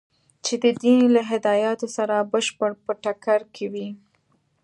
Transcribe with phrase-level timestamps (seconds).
[0.45, 3.89] چې د دین له هدایاتو سره بشپړ په ټکر کې وي.